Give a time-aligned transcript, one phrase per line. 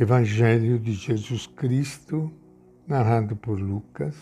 [0.00, 2.32] Evangelho de Jesus Cristo,
[2.88, 4.16] narrado por Lucas,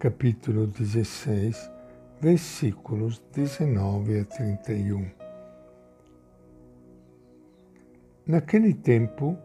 [0.00, 1.70] capítulo 16,
[2.20, 5.08] versículos 19 a 31.
[8.26, 9.38] Naquele tempo,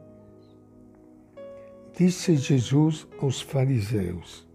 [1.95, 4.47] disse Jesus aos fariseus: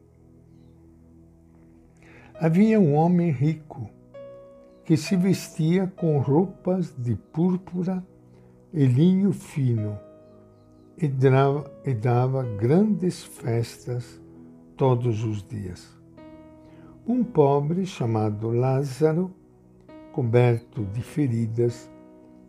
[2.35, 3.89] Havia um homem rico
[4.85, 8.05] que se vestia com roupas de púrpura
[8.73, 10.05] e linho fino
[10.99, 14.21] e dava, e dava grandes festas
[14.77, 15.95] todos os dias.
[17.07, 19.31] Um pobre chamado Lázaro,
[20.13, 21.91] coberto de feridas,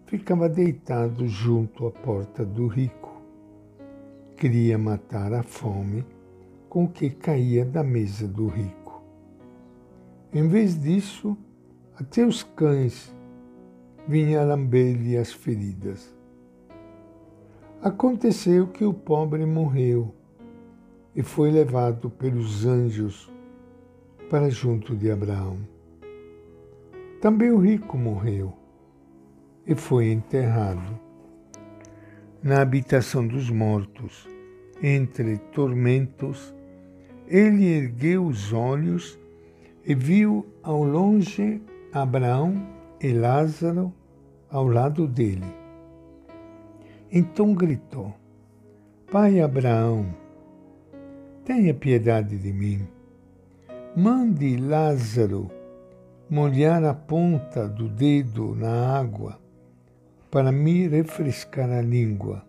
[0.06, 3.22] ficava deitado junto à porta do rico.
[4.38, 6.06] Queria matar a fome
[6.70, 9.04] com o que caía da mesa do rico.
[10.34, 11.38] Em vez disso,
[12.00, 13.14] até os cães
[14.08, 16.17] vinham lamber-lhe as feridas.
[17.82, 20.12] Aconteceu que o pobre morreu
[21.16, 23.32] e foi levado pelos anjos
[24.32, 25.60] para junto de Abraão.
[27.22, 28.52] Também o rico morreu
[29.66, 31.00] e foi enterrado
[32.42, 34.28] na habitação dos mortos,
[34.82, 36.56] entre tormentos.
[37.28, 39.20] Ele ergueu os olhos
[39.86, 41.62] e viu ao longe
[41.94, 42.56] Abraão
[43.00, 43.94] e Lázaro
[44.50, 45.57] ao lado dele.
[47.12, 48.14] Então gritou:
[49.10, 50.14] Pai Abraão,
[51.46, 52.86] tenha piedade de mim.
[53.96, 55.50] Mande Lázaro
[56.30, 59.40] molhar a ponta do dedo na água
[60.30, 62.46] para me refrescar a língua,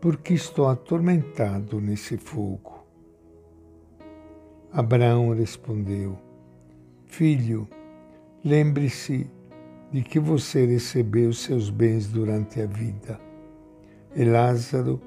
[0.00, 2.84] porque estou atormentado nesse fogo.
[4.72, 6.18] Abraão respondeu:
[7.06, 7.68] Filho,
[8.44, 9.30] lembre-se
[9.92, 13.23] de que você recebeu seus bens durante a vida
[14.16, 15.00] e Lázaro,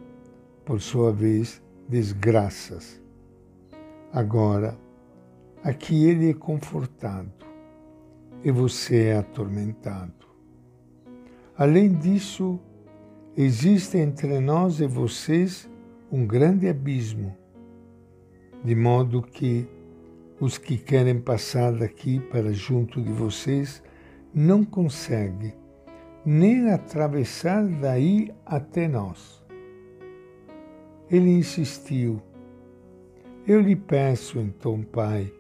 [0.66, 3.02] por sua vez, desgraças.
[4.12, 4.78] Agora,
[5.64, 7.32] aqui ele é confortado
[8.44, 10.14] e você é atormentado.
[11.58, 12.60] Além disso,
[13.36, 15.70] existe entre nós e vocês
[16.12, 17.36] um grande abismo,
[18.64, 19.68] de modo que
[20.40, 23.82] os que querem passar daqui para junto de vocês
[24.34, 25.54] não conseguem
[26.30, 29.42] nem atravessar daí até nós.
[31.10, 32.22] Ele insistiu.
[33.48, 35.32] Eu lhe peço então, Pai,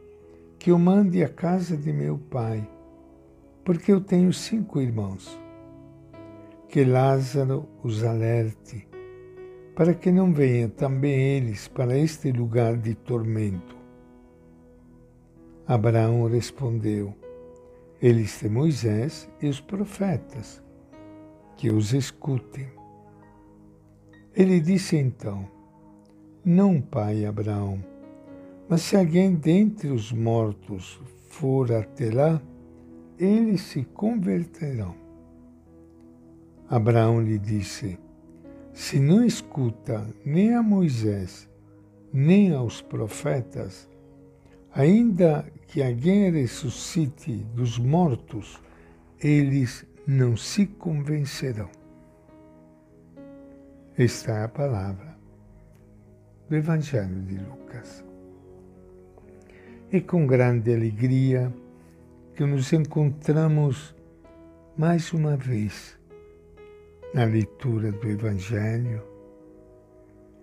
[0.57, 2.65] que o mande à casa de meu pai,
[3.65, 5.37] porque eu tenho cinco irmãos.
[6.69, 8.87] Que Lázaro os alerte,
[9.75, 13.75] para que não venham também eles para este lugar de tormento.
[15.67, 17.13] Abraão respondeu:
[18.01, 20.65] Eles têm Moisés e os profetas
[21.57, 22.67] que os escutem.
[24.35, 25.49] Ele disse então:
[26.45, 27.83] Não, pai Abraão,
[28.69, 32.41] mas se alguém dentre os mortos for até lá,
[33.17, 34.95] eles se converterão.
[36.69, 37.97] Abraão lhe disse:
[38.73, 41.49] Se não escuta nem a Moisés,
[42.13, 43.89] nem aos profetas,
[44.73, 48.61] ainda que alguém ressuscite dos mortos,
[49.19, 51.69] eles não se convencerão.
[53.97, 55.17] Esta é a palavra
[56.47, 58.05] do Evangelho de Lucas.
[59.91, 61.53] É com grande alegria
[62.33, 63.93] que nos encontramos
[64.77, 65.99] mais uma vez
[67.13, 69.03] na leitura do Evangelho,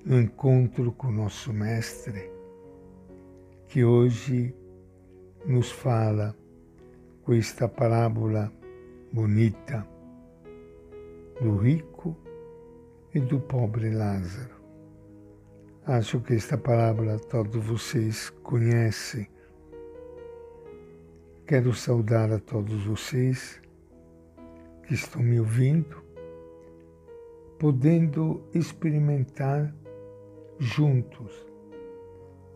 [0.04, 2.30] no encontro com o nosso Mestre,
[3.68, 4.54] que hoje
[5.46, 6.36] nos fala
[7.22, 8.52] com esta parábola
[9.14, 9.86] bonita
[11.40, 12.16] do rico
[13.14, 14.56] e do pobre Lázaro.
[15.86, 19.28] Acho que esta palavra todos vocês conhecem.
[21.46, 23.62] Quero saudar a todos vocês
[24.82, 26.02] que estão me ouvindo,
[27.56, 29.72] podendo experimentar
[30.58, 31.46] juntos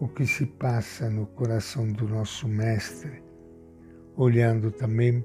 [0.00, 3.22] o que se passa no coração do nosso Mestre,
[4.16, 5.24] olhando também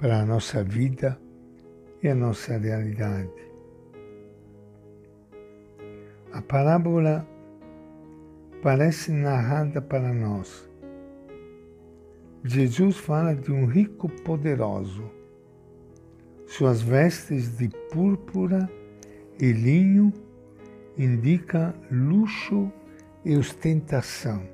[0.00, 1.20] para a nossa vida
[2.02, 3.28] e a nossa realidade.
[6.32, 7.28] A parábola
[8.62, 10.66] parece narrada para nós.
[12.42, 15.04] Jesus fala de um rico poderoso.
[16.46, 18.70] Suas vestes de púrpura
[19.38, 20.10] e linho
[20.96, 22.72] indicam luxo
[23.22, 24.48] e ostentação.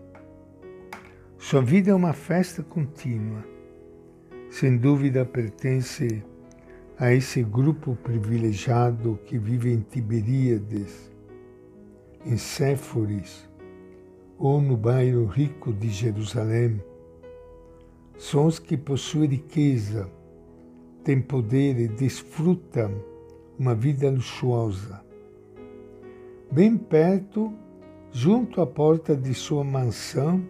[1.39, 3.56] Sua vida é uma festa contínua
[4.59, 6.25] sem dúvida pertence
[6.99, 11.13] a esse grupo privilegiado que vive em Tiberíades,
[12.25, 13.47] em Séforis
[14.39, 16.83] ou no bairro rico de Jerusalém,
[18.17, 20.11] são os que possuem riqueza,
[21.05, 22.95] têm poder e desfrutam
[23.59, 25.05] uma vida luxuosa.
[26.51, 27.53] Bem perto,
[28.11, 30.43] junto à porta de sua mansão,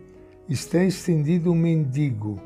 [0.49, 2.46] está estendido um mendigo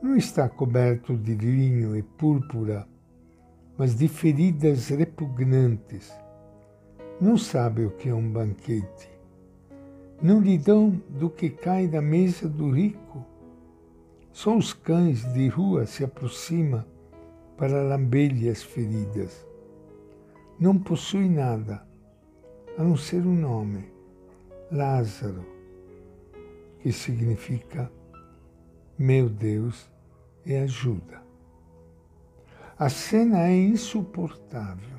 [0.00, 2.86] não está coberto de linho e púrpura,
[3.76, 6.12] mas de feridas repugnantes.
[7.20, 9.10] Não sabe o que é um banquete.
[10.22, 13.24] Não lhe dão do que cai da mesa do rico.
[14.32, 16.84] Só os cães de rua se aproximam
[17.56, 19.44] para lamber-lhe as feridas.
[20.60, 21.84] Não possui nada,
[22.76, 23.92] a não ser um nome,
[24.70, 25.44] Lázaro,
[26.80, 27.90] que significa
[28.98, 29.88] meu Deus,
[30.44, 31.22] é ajuda.
[32.76, 34.98] A cena é insuportável.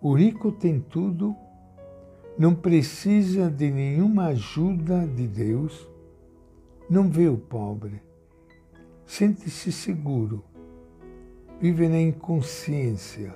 [0.00, 1.36] O rico tem tudo,
[2.38, 5.88] não precisa de nenhuma ajuda de Deus,
[6.88, 8.00] não vê o pobre,
[9.04, 10.44] sente-se seguro,
[11.60, 13.34] vive na inconsciência.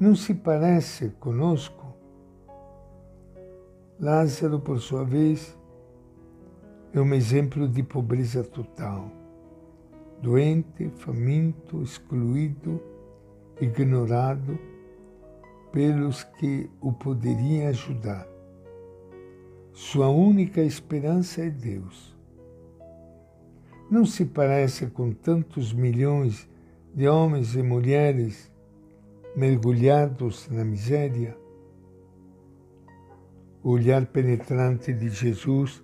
[0.00, 1.94] Não se parece conosco?
[4.00, 5.56] Lázaro, por sua vez,
[6.94, 9.10] é um exemplo de pobreza total.
[10.22, 12.80] Doente, faminto, excluído,
[13.60, 14.56] ignorado
[15.72, 18.28] pelos que o poderiam ajudar.
[19.72, 22.16] Sua única esperança é Deus.
[23.90, 26.48] Não se parece com tantos milhões
[26.94, 28.52] de homens e mulheres
[29.34, 31.36] mergulhados na miséria?
[33.64, 35.82] O olhar penetrante de Jesus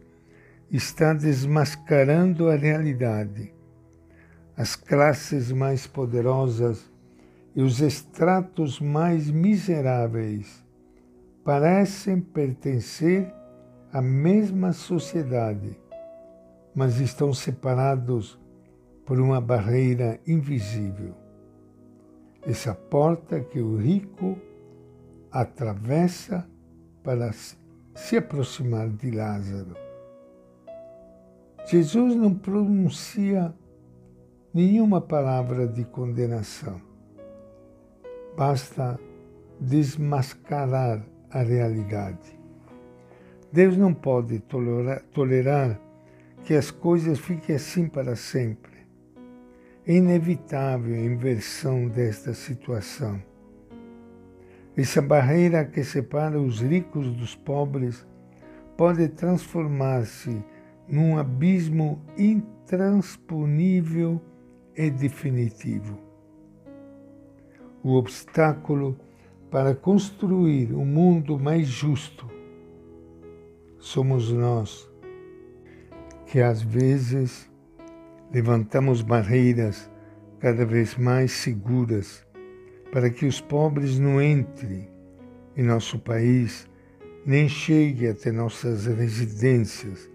[0.71, 3.53] está desmascarando a realidade.
[4.57, 6.89] As classes mais poderosas
[7.57, 10.65] e os estratos mais miseráveis
[11.43, 13.33] parecem pertencer
[13.93, 15.77] à mesma sociedade,
[16.75, 18.39] mas estão separados
[19.05, 21.15] por uma barreira invisível.
[22.47, 24.39] Essa porta que o rico
[25.33, 26.49] atravessa
[27.03, 29.90] para se aproximar de Lázaro.
[31.71, 33.55] Jesus não pronuncia
[34.53, 36.83] nenhuma palavra de condenação.
[38.37, 38.99] Basta
[39.61, 41.01] desmascarar
[41.31, 42.37] a realidade.
[43.53, 45.81] Deus não pode tolerar, tolerar
[46.45, 48.85] que as coisas fiquem assim para sempre.
[49.87, 53.23] É inevitável a inversão desta situação.
[54.77, 58.05] Essa barreira que separa os ricos dos pobres
[58.77, 60.43] pode transformar-se
[60.91, 64.21] num abismo intransponível
[64.77, 65.97] e definitivo.
[67.83, 68.99] O obstáculo
[69.51, 72.29] para construir um mundo mais justo
[73.79, 74.87] somos nós,
[76.27, 77.51] que às vezes
[78.33, 79.91] levantamos barreiras
[80.39, 82.27] cada vez mais seguras
[82.93, 84.89] para que os pobres não entrem
[85.57, 86.69] em nosso país,
[87.25, 90.11] nem cheguem até nossas residências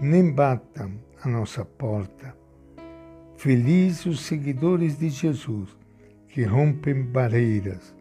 [0.00, 2.36] nem batam a nossa porta.
[3.36, 5.76] Felizes os seguidores de Jesus
[6.28, 7.94] que rompem barreiras,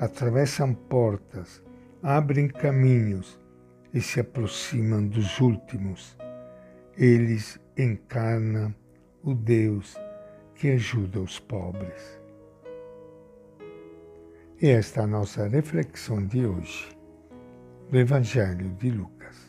[0.00, 1.62] atravessam portas,
[2.02, 3.40] abrem caminhos
[3.94, 6.16] e se aproximam dos últimos.
[6.96, 8.74] Eles encarnam
[9.22, 9.96] o Deus
[10.54, 12.20] que ajuda os pobres.
[14.60, 16.88] E esta é a nossa reflexão de hoje
[17.90, 19.45] do Evangelho de Lucas.